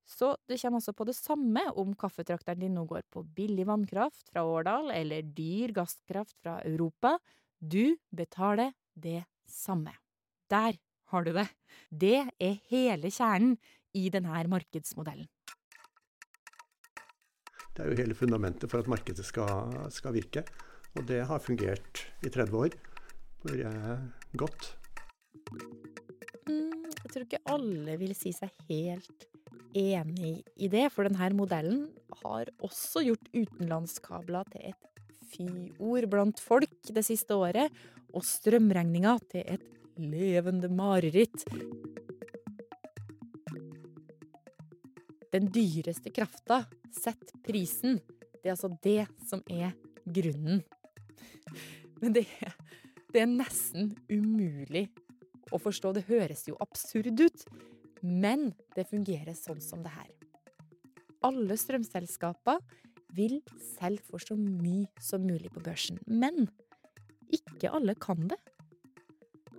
[0.05, 4.29] Så det kommer altså på det samme om kaffetrakteren din nå går på billig vannkraft
[4.29, 7.15] fra Årdal eller dyr gasskraft fra Europa.
[7.57, 9.95] Du betaler det samme.
[10.49, 10.77] Der
[11.09, 11.47] har du det.
[11.89, 13.57] Det er hele kjernen
[13.97, 15.29] i denne markedsmodellen.
[17.75, 20.45] Det er jo hele fundamentet for at markedet skal, skal virke.
[20.95, 22.77] Og det har fungert i 30 år.
[23.45, 24.71] Vært godt.
[26.49, 29.27] Mm, jeg tror ikke alle vil si seg helt
[29.77, 31.85] enig i det, for denne modellen
[32.23, 34.89] har også gjort utenlandskabler til et
[35.29, 37.69] fyord blant folk det siste året,
[38.15, 39.65] og strømregninga til et
[39.99, 41.45] levende mareritt.
[45.35, 46.63] Den dyreste krafta
[46.95, 47.99] setter prisen.
[48.39, 50.63] Det er altså det som er grunnen.
[52.01, 52.25] Men det,
[53.15, 54.89] det er nesten umulig
[55.55, 55.93] å forstå.
[55.95, 57.45] Det høres jo absurd ut,
[58.03, 60.09] men det fungerer sånn som det her.
[61.23, 62.59] Alle strømselskaper
[63.15, 63.39] vil
[63.77, 66.49] selge for så mye som mulig på børsen, men
[67.33, 68.37] ikke alle kan det.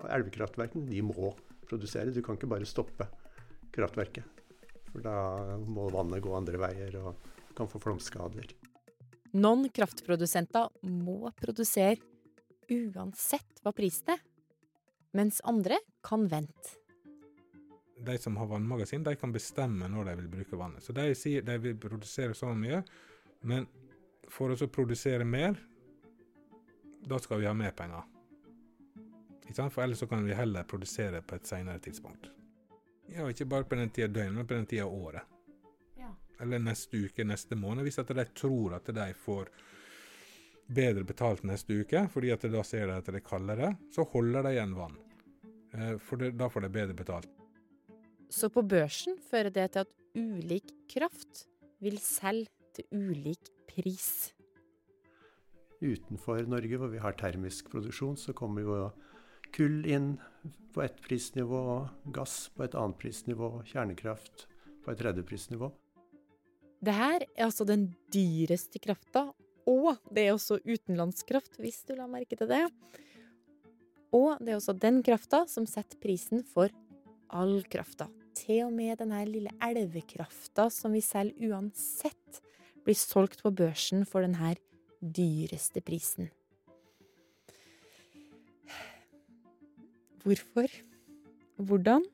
[0.05, 1.33] Elvekraftverkene de må
[1.66, 2.12] produsere.
[2.12, 3.09] Du kan ikke bare stoppe
[3.75, 4.29] kraftverket.
[4.90, 8.53] For da må vannet gå andre veier og kan få flomskader.
[9.37, 11.99] Noen kraftprodusenter må produsere
[12.72, 14.24] uansett hva prisen er,
[15.16, 16.76] mens andre kan vente.
[18.07, 20.85] De som har vannmagasin, de kan bestemme når de vil bruke vannet.
[20.85, 22.83] Så de sier de vil produsere så mye,
[23.48, 23.64] men
[24.29, 25.57] for å produsere mer,
[27.07, 28.05] da skal vi ha mer penger.
[29.57, 32.26] For ellers så kan vi heller produsere på et senere tidspunkt.
[33.09, 35.22] Ja, ikke bare på den tida døgnet, men på den tida året.
[35.96, 36.11] Ja.
[36.42, 37.87] Eller neste uke, neste måned.
[37.87, 39.48] Hvis at de tror at de får
[40.66, 44.46] bedre betalt neste uke, fordi at da ser de at det er kaldere, så holder
[44.46, 44.96] de igjen vann.
[46.02, 47.29] For det, da får de bedre betalt.
[48.33, 51.44] Så på børsen fører det til at ulik kraft
[51.85, 54.33] vil selge til ulik pris.
[55.85, 58.79] Utenfor Norge, hvor vi har termisk produksjon, så kommer jo
[59.55, 60.16] kull inn
[60.74, 64.46] på ett prisnivå, gass på et annet prisnivå, kjernekraft
[64.85, 65.70] på et tredje prisnivå.
[66.85, 69.31] Det her er altså den dyreste krafta,
[69.66, 72.64] og det er også utenlandskraft, hvis du la merke til det.
[74.14, 76.70] Og det er også den krafta som setter prisen for
[77.35, 78.07] all krafta.
[78.37, 82.42] Til og med denne lille elvekrafta som vi selger uansett,
[82.87, 84.55] blir solgt på børsen for denne
[85.02, 86.31] dyreste prisen.
[90.22, 90.70] Hvorfor?
[91.57, 92.05] Hvordan?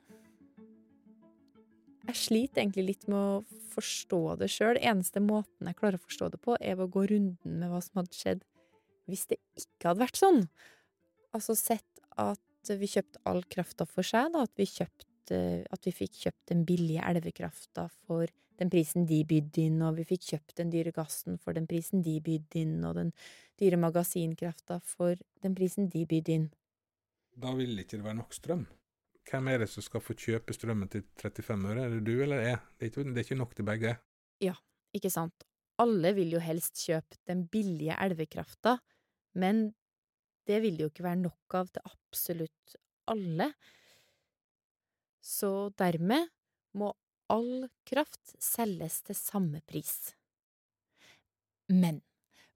[2.13, 4.77] Jeg sliter egentlig litt med å forstå det sjøl.
[4.77, 7.79] Eneste måten jeg klarer å forstå det på, er ved å gå runden med hva
[7.81, 8.43] som hadde skjedd
[9.09, 10.43] hvis det ikke hadde vært sånn.
[11.33, 14.45] Altså sett at vi kjøpte all krafta for seg, da.
[14.45, 15.39] At vi, kjøpte,
[15.73, 18.29] at vi fikk kjøpt den billige elvekrafta for
[18.61, 22.05] den prisen de bydde inn, og vi fikk kjøpt den dyre gassen for den prisen
[22.05, 23.17] de bydde inn, og den
[23.59, 26.47] dyre magasinkrafta for den prisen de bydde inn.
[27.41, 28.69] Da ville ikke det være nok strøm.
[29.31, 31.85] Hvem er det som skal få kjøpe strømmen til 35 øre?
[31.85, 32.59] Er det du eller jeg?
[32.77, 33.95] Det er ikke, det er ikke nok til begge.
[34.43, 34.55] Ja,
[34.97, 35.47] ikke sant.
[35.83, 38.77] Alle vil jo helst kjøpe den billige elvekrafta,
[39.39, 39.71] men
[40.49, 42.77] det vil det jo ikke være nok av til absolutt
[43.11, 43.53] alle.
[45.23, 46.29] Så dermed
[46.79, 46.91] må
[47.33, 50.13] all kraft selges til samme pris.
[51.71, 52.03] Men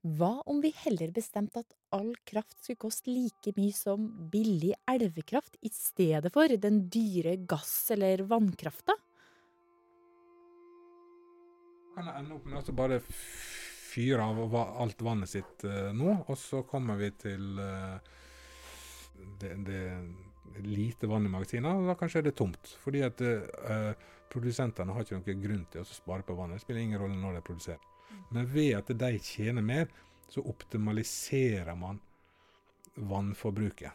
[0.05, 5.57] hva om vi heller bestemte at all kraft skulle koste like mye som billig elvekraft
[5.65, 8.95] i stedet for den dyre gass- eller vannkrafta?
[11.95, 16.61] Kan ende opp med å bare fyre av alt vannet sitt uh, nå, og så
[16.69, 17.97] kommer vi til uh,
[19.41, 19.81] det, det
[20.63, 22.73] lite vann i magasinene, og da kanskje er det tomt.
[22.83, 23.91] Fordi at uh,
[24.31, 26.59] produsentene har ikke noen grunn til å spare på vannet.
[26.59, 27.93] Det spiller ingen rolle når de produserer.
[28.31, 29.87] Men ved at de tjener mer,
[30.31, 32.01] så optimaliserer man
[32.97, 33.91] vannforbruket.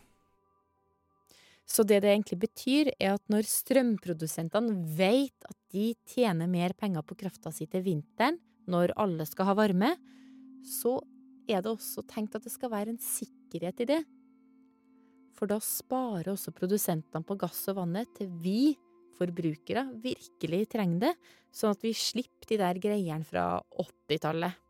[1.73, 7.05] Så det det egentlig betyr, er at når strømprodusentene vet at de tjener mer penger
[7.07, 8.37] på krafta si til vinteren,
[8.69, 9.95] når alle skal ha varme,
[10.69, 10.99] så
[11.51, 14.03] er det også tenkt at det skal være en sikkerhet i det.
[15.43, 18.77] For da sparer også produsentene på gass og vannet til vi
[19.19, 21.11] forbrukere virkelig trenger det,
[21.51, 24.61] sånn at vi slipper de der greiene fra 80-tallet.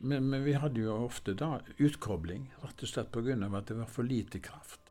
[0.00, 3.36] Men, men, vi hadde jo ofte da utkobling, rett og slett pga.
[3.36, 4.88] at det var for lite kraft.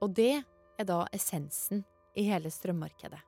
[0.00, 0.40] Og det
[0.80, 1.84] er da essensen
[2.16, 3.20] i hele strømmarkedet.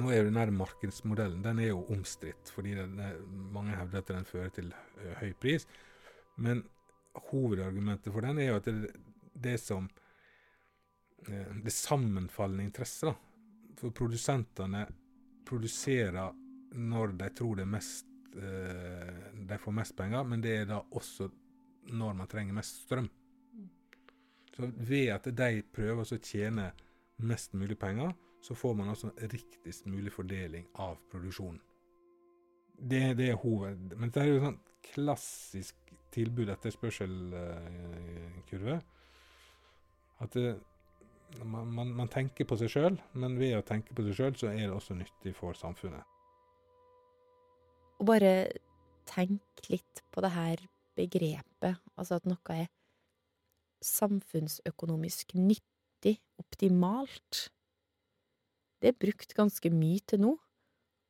[0.00, 2.96] Nå er jo denne markedsmodellen den er jo omstridt, fordi den,
[3.52, 5.68] mange hevder at den fører til uh, høy pris.
[6.40, 6.64] Men
[7.28, 8.96] hovedargumentet for den er jo at det,
[9.42, 9.88] det som
[11.28, 13.14] uh, Det sammenfallende interesser.
[13.78, 14.84] For produsentene
[15.46, 16.34] produserer
[16.74, 20.82] når de tror det er mest uh, de får mest penger, men det er da
[20.90, 21.30] også
[21.88, 23.08] når man trenger mest strøm.
[24.56, 26.72] Så ved at de prøver å tjene
[27.22, 31.60] mest mulig penger, så får man altså riktigst mulig fordeling av produksjonen.
[32.78, 33.94] Det, det er hoved...
[33.98, 34.60] Men det er jo sånn
[34.92, 35.74] klassisk
[36.14, 38.76] tilbud-etterspørsel-kurve.
[40.18, 40.56] At det,
[41.44, 44.50] man, man, man, tenker på seg sjøl, men ved å tenke på seg sjøl, så
[44.50, 46.02] er det også nyttig for samfunnet.
[47.98, 48.32] Og bare
[49.08, 50.64] tenk litt på det her
[50.98, 52.66] begrepet, altså at noe er
[53.84, 57.48] samfunnsøkonomisk nyttig, optimalt.
[58.82, 60.34] Det er brukt ganske mye til nå,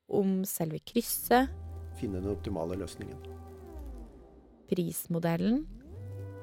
[0.08, 1.52] om selve krysset.
[2.00, 3.20] Finne den optimale løsningen.
[4.68, 5.64] Prismodellen.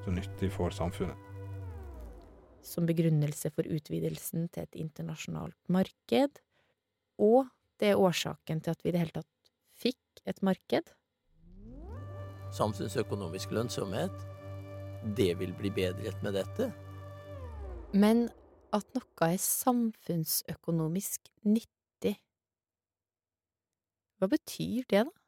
[0.05, 1.24] Så nyttig for samfunnet.
[2.65, 6.39] Som begrunnelse for utvidelsen til et internasjonalt marked.
[7.21, 7.45] Og
[7.79, 10.89] det er årsaken til at vi i det hele tatt fikk et marked.
[12.55, 14.15] Samfunnsøkonomisk lønnsomhet
[15.17, 16.71] det vil bli bedret med dette.
[17.93, 18.25] Men
[18.75, 22.15] at noe er samfunnsøkonomisk nyttig,
[24.19, 25.24] hva betyr det, da?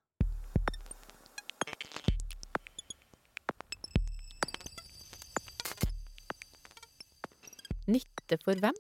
[7.88, 8.76] Nytte for hvem?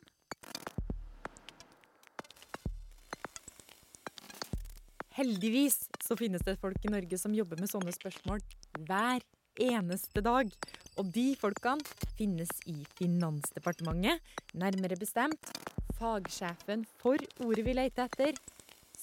[5.18, 8.44] Heldigvis så finnes det folk i Norge som jobber med sånne spørsmål
[8.86, 9.24] hver
[9.64, 10.52] eneste dag.
[10.98, 11.82] Og de folkene
[12.18, 14.22] finnes i Finansdepartementet,
[14.54, 15.50] nærmere bestemt
[15.98, 18.38] fagsjefen for ordet vi leter etter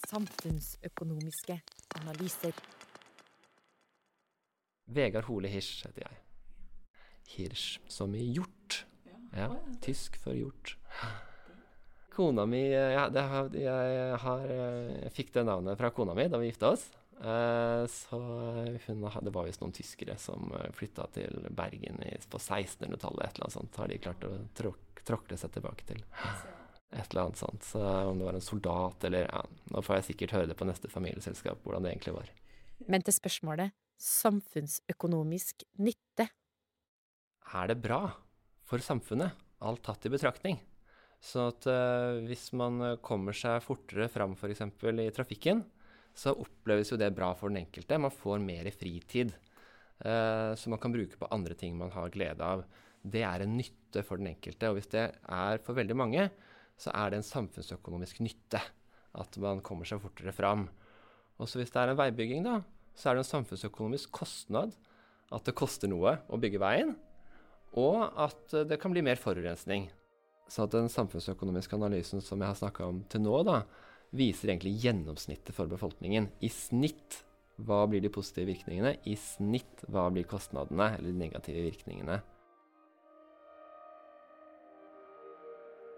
[0.05, 1.59] samfunnsøkonomiske
[2.01, 2.55] analyser.
[4.87, 6.21] Vegard Hole Hirsch heter jeg.
[7.35, 8.54] Hirsch som i hjort.
[9.35, 9.51] Ja,
[9.83, 10.77] tysk for hjort.
[12.15, 16.53] Kona mi ja, har, jeg, har, jeg fikk det navnet fra kona mi da vi
[16.53, 16.85] gifta oss.
[17.21, 18.19] Eh, så
[18.87, 23.25] hun, det var visst noen tyskere som eh, flytta til Bergen i, på 1600-tallet.
[23.25, 26.03] Et eller annet sånt har de klart å tråk, tråkle seg tilbake til.
[26.95, 27.67] Et eller annet sånt.
[27.67, 29.43] Så om det var en soldat eller ja,
[29.75, 32.31] Nå får jeg sikkert høre det på neste familieselskap hvordan det egentlig var.
[32.87, 36.29] Men til spørsmålet samfunnsøkonomisk nytte.
[37.55, 38.05] Er det bra
[38.75, 39.35] for samfunnet,
[39.65, 40.59] alt tatt i betraktning?
[41.25, 44.67] Så at uh, hvis man kommer seg fortere fram f.eks.
[44.67, 45.63] i trafikken,
[46.15, 47.99] så oppleves jo det bra for den enkelte.
[47.99, 49.33] Man får mer fritid
[50.05, 52.67] uh, som man kan bruke på andre ting man har glede av.
[53.01, 54.71] Det er en nytte for den enkelte.
[54.71, 56.29] Og hvis det er for veldig mange,
[56.81, 58.61] så er det en samfunnsøkonomisk nytte
[59.15, 60.67] at man kommer seg fortere fram.
[61.39, 62.61] Og så hvis det er en veibygging, da,
[62.99, 64.75] så er det en samfunnsøkonomisk kostnad
[65.35, 66.95] at det koster noe å bygge veien,
[67.81, 69.89] og at det kan bli mer forurensning.
[70.49, 73.63] Så at den samfunnsøkonomiske analysen som jeg har snakka om til nå, da,
[74.15, 76.29] viser egentlig gjennomsnittet for befolkningen.
[76.45, 77.23] I snitt
[77.65, 82.21] hva blir de positive virkningene, i snitt hva blir kostnadene eller de negative virkningene.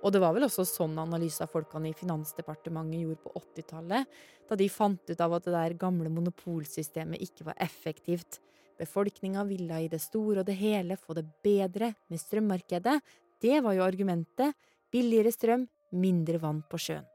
[0.05, 4.59] Og det var vel også sånn analyse av folkene i Finansdepartementet gjorde på 80-tallet, da
[4.61, 8.39] de fant ut av at det der gamle monopolsystemet ikke var effektivt.
[8.77, 12.99] Befolkninga ville i det store og det hele få det bedre med strømmarkedet.
[13.41, 14.57] Det var jo argumentet.
[14.93, 17.07] Billigere strøm, mindre vann på sjøen.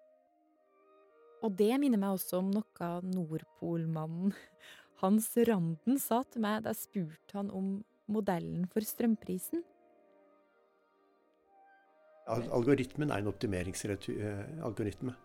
[1.41, 4.33] Og det minner meg også om noe Nordpolmannen
[5.01, 7.69] Hans Randen sa til meg da jeg spurte han om
[8.11, 9.63] modellen for strømprisen.
[12.29, 15.15] Algoritmen er en optimeringsalgoritme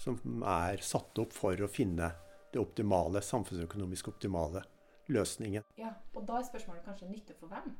[0.00, 2.10] som er satt opp for å finne
[2.50, 4.64] det optimale, samfunnsøkonomisk optimale
[5.12, 5.66] løsningen.
[5.78, 7.74] Ja, Og da er spørsmålet kanskje nytte for hvem?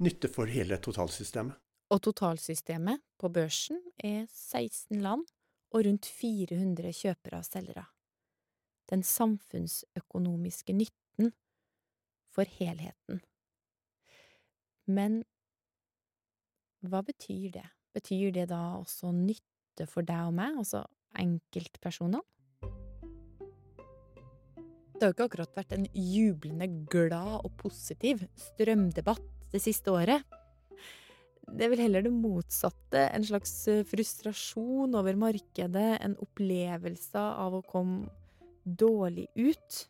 [0.00, 1.58] Nytte for hele totalsystemet.
[1.90, 5.24] Og totalsystemet på børsen er 16 land
[5.70, 7.84] og rundt 400 kjøpere og selgere.
[8.90, 11.32] Den samfunnsøkonomiske nytten
[12.30, 13.20] for helheten.
[14.86, 15.22] Men
[16.80, 17.66] hva betyr det?
[17.94, 20.84] Betyr det da også nytte for deg og meg, altså
[21.18, 22.22] enkeltpersonene?
[25.00, 30.26] Det har jo ikke akkurat vært en jublende glad og positiv strømdebatt det siste året.
[31.48, 37.56] Det er vel heller det motsatte, en slags eh, frustrasjon over markedet, en opplevelse av
[37.56, 38.12] å komme
[38.60, 39.80] dårlig ut.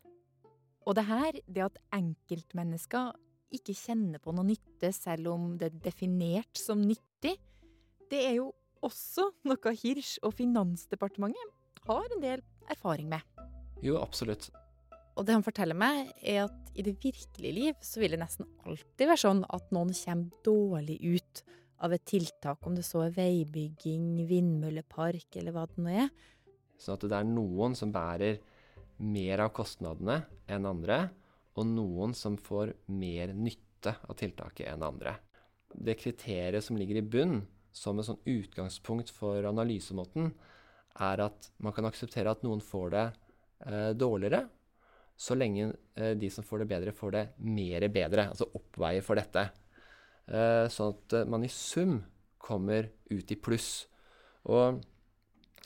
[0.86, 3.10] Og det her, det at enkeltmennesker
[3.58, 7.34] ikke kjenner på noe nytte selv om det er definert som nyttig,
[8.14, 8.52] det er jo
[8.86, 13.26] også noe Hirsch og Finansdepartementet har en del erfaring med.
[13.82, 14.52] Jo, absolutt.
[15.18, 18.48] Og det han forteller meg, er at i det virkelige liv så vil det nesten
[18.64, 21.42] alltid være sånn at noen kommer dårlig ut
[21.80, 26.10] av et tiltak, om det så er veibygging, vindmøllepark eller hva det nå er.
[26.80, 28.38] Sånn at det er noen som bærer
[29.00, 31.06] mer av kostnadene enn andre,
[31.56, 35.16] og noen som får mer nytte av tiltaket enn andre.
[35.70, 37.40] Det kriteriet som ligger i bunn,
[37.72, 40.32] som et sånn utgangspunkt for analysemåten,
[41.00, 44.42] er at man kan akseptere at noen får det eh, dårligere,
[45.20, 45.68] så lenge
[46.00, 49.50] eh, de som får det bedre, får det mer bedre, altså oppveier for dette.
[50.30, 51.98] Eh, sånn at eh, man i sum
[52.40, 53.84] kommer ut i pluss.
[54.48, 54.80] Og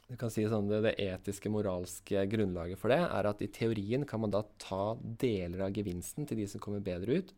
[0.09, 4.05] du kan si sånn, det, det etiske, moralske grunnlaget for det er at i teorien
[4.09, 7.30] kan man da ta deler av gevinsten til de som kommer bedre ut,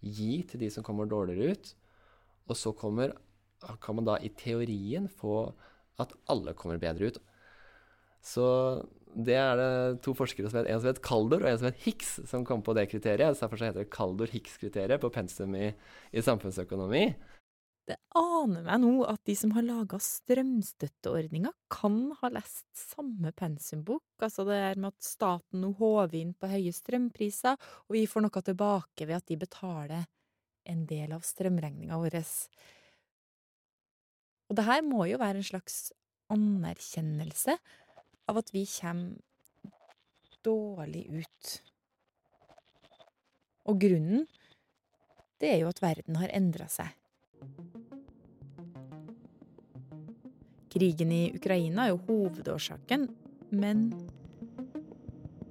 [0.00, 1.72] gi til de som kommer dårligere ut,
[2.48, 3.12] og så kommer,
[3.82, 5.50] kan man da i teorien få
[6.00, 7.20] at alle kommer bedre ut.
[8.24, 8.46] Så
[9.14, 9.70] det er det
[10.04, 12.62] to forskere som heter, en som heter Kaldor og en som heter Hicks, som kom
[12.64, 13.40] på det kriteriet.
[13.40, 15.70] Derfor så heter det Kaldor-Hicks-kriteriet på pensum i,
[16.12, 17.04] i, samfunnsøkonomi.
[17.88, 24.04] Det aner meg nå at de som har laga strømstøtteordninga, kan ha lest samme pensumbok.
[24.20, 27.56] Altså det er med at staten nå håver inn på høye strømpriser,
[27.88, 30.04] og vi får noe tilbake ved at de betaler
[30.68, 32.20] en del av strømregninga vår.
[34.48, 35.88] Og det her må jo være en slags
[36.32, 37.56] anerkjennelse
[38.28, 39.16] av at vi kommer
[40.44, 41.54] dårlig ut.
[43.68, 44.26] Og grunnen,
[45.40, 46.94] det er jo at verden har endra seg.
[50.72, 53.08] Krigen i Ukraina er jo hovedårsaken,
[53.50, 53.88] men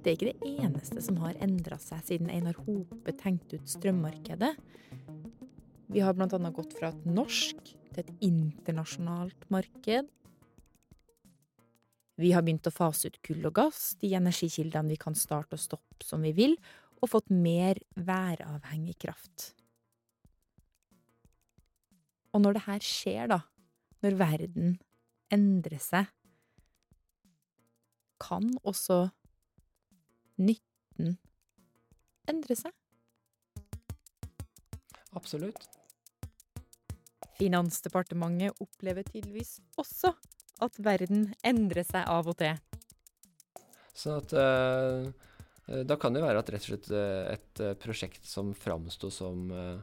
[0.02, 4.54] det er ikke det eneste som har endra seg siden Einar Hope tenkte ut strømmarkedet.
[5.88, 10.08] Vi har annet gått fra et norsk til et internasjonalt marked.
[12.18, 15.62] Vi har begynt å fase ut kull og gass, de energikildene vi kan starte og
[15.62, 16.56] stoppe som vi vil,
[16.98, 19.52] og fått mer væravhengig kraft.
[22.34, 23.38] Og når det her skjer, da,
[24.02, 24.74] når verden
[25.34, 26.10] endrer seg,
[28.18, 29.04] kan også
[30.42, 31.14] nytten
[32.28, 32.74] endre seg?
[35.14, 35.68] Absolutt.
[37.38, 40.10] Finansdepartementet opplever tydeligvis også
[40.64, 42.58] at verden endrer seg av og til.
[43.98, 45.08] Sånn at uh,
[45.88, 49.80] Da kan det være at rett og slett eh, et prosjekt som framsto som uh,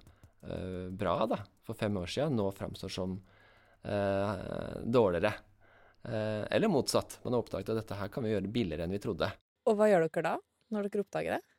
[0.89, 3.17] bra da, for fem år siden, nå framstår som
[3.86, 5.34] uh, dårligere.
[6.05, 7.19] eller motsatt.
[7.23, 9.30] Man har oppdaget at dette her kan vi gjøre billigere enn vi trodde.
[9.65, 10.34] Og hva gjør dere da,
[10.73, 11.55] når dere oppdager det?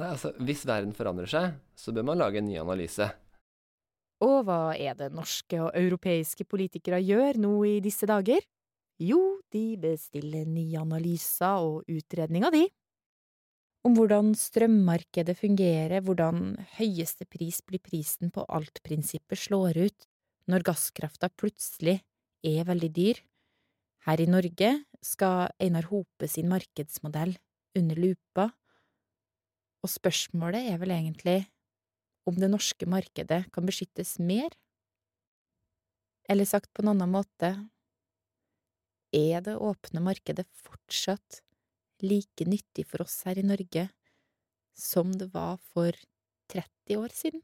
[0.00, 3.08] Nei, altså, Hvis verden forandrer seg, så bør man lage en ny analyse.
[4.22, 8.44] Og hva er det norske og europeiske politikere gjør nå i disse dager?
[9.02, 12.68] Jo, de bestiller nye analyser og utredninger, de.
[13.82, 20.06] Om hvordan strømmarkedet fungerer, hvordan høyeste pris blir prisen på alt-prinsippet slår ut
[20.50, 21.98] når gasskrafta plutselig
[22.46, 23.18] er veldig dyr.
[24.06, 24.70] Her i Norge
[25.02, 27.34] skal Einar Hope sin markedsmodell
[27.78, 28.52] under lupa,
[29.82, 31.40] og spørsmålet er vel egentlig
[32.28, 34.52] om det norske markedet kan beskyttes mer?
[36.30, 37.54] Eller sagt på en annen måte,
[39.12, 41.42] er det åpne markedet fortsatt
[42.02, 43.88] like nyttig for oss her i Norge
[44.78, 45.96] som det var for
[46.52, 47.42] 30 år siden?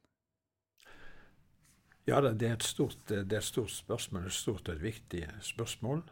[2.08, 5.26] Ja, det er et stort, det er et stort spørsmål, et stort og et viktig
[5.44, 6.06] spørsmål.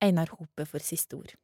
[0.00, 1.34] Einar Hope for siste ord.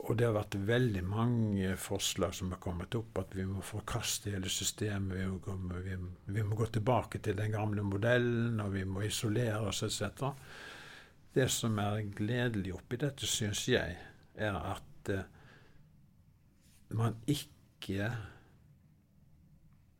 [0.00, 4.32] Og det har vært veldig mange forslag som har kommet opp, at vi må forkaste
[4.32, 5.18] hele systemet.
[5.18, 5.96] Vi må, gå, vi,
[6.32, 10.30] vi må gå tilbake til den gamle modellen, og vi må isolere oss etc.
[11.36, 13.98] Det som er gledelig oppi dette, syns jeg,
[14.40, 15.20] er at uh,
[16.96, 18.08] man ikke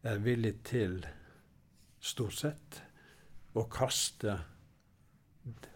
[0.03, 1.05] er villig til,
[2.01, 2.81] stort sett,
[3.53, 4.39] å kaste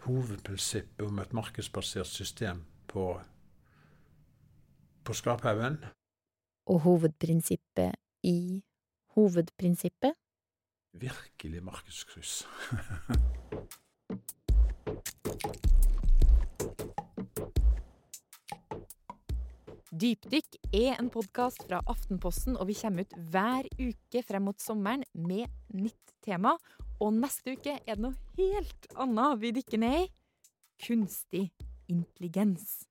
[0.07, 3.13] hovedprinsippet om et markedsbasert system på
[5.05, 5.77] på skraphaugen.
[6.65, 7.93] Og hovedprinsippet
[8.25, 8.63] i
[9.15, 10.17] Hovedprinsippet?
[10.97, 12.43] Virkelig markedskryss.
[19.95, 25.05] Dypdykk er en podkast fra Aftenposten, og vi kommer ut hver uke frem mot sommeren
[25.13, 26.57] med nytt tema.
[26.99, 30.09] Og neste uke er det noe helt annet vi dykker ned i.
[30.83, 31.45] Kunstig
[31.87, 32.83] intelligens.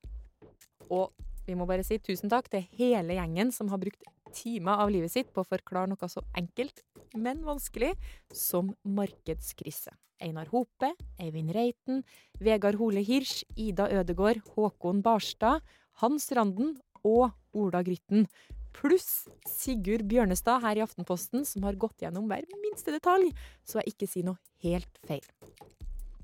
[0.88, 1.12] Og
[1.46, 5.12] vi må bare si tusen takk til hele gjengen som har brukt timer av livet
[5.12, 6.82] sitt på å forklare noe så enkelt,
[7.14, 7.92] men vanskelig,
[8.34, 9.94] som markedskrise.
[10.24, 12.02] Einar Hope, Eivind Reiten,
[12.42, 15.62] Vegard Hole Hirsch, Ida Ødegård, Håkon Barstad,
[16.02, 18.28] Hans Randen og Ola Grytten.
[18.74, 23.30] Pluss Sigurd Bjørnestad her i Aftenposten, som har gått gjennom hver minste detalj,
[23.62, 25.26] så jeg ikke sier noe helt feil.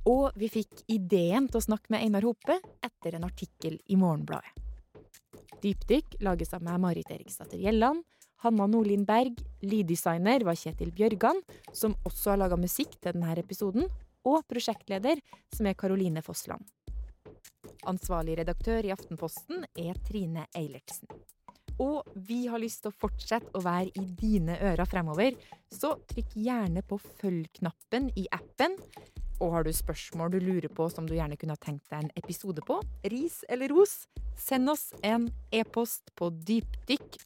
[0.08, 4.69] Og vi fikk ideen til å snakke med Einar Hope etter en artikkel i Morgenbladet.
[5.60, 8.04] Dypdykk lages av meg, Marit Eriksdatter Gjelland.
[8.40, 11.42] Hanna Nordlien Berg, lyddesigner var Kjetil Bjørgan,
[11.76, 13.90] som også har laga musikk til denne episoden,
[14.24, 15.20] og prosjektleder,
[15.52, 16.64] som er Karoline Fossland.
[17.88, 21.08] Ansvarlig redaktør i Aftenposten er Trine Eilertsen.
[21.80, 25.36] Og vi har lyst til å fortsette å være i dine ører fremover,
[25.72, 28.76] så trykk gjerne på følg-knappen i appen.
[29.40, 32.12] Og har du spørsmål du lurer på som du gjerne kunne ha tenkt deg en
[32.20, 32.76] episode på,
[33.08, 34.04] ris eller ros,
[34.36, 37.20] send oss en e-post på dypdykk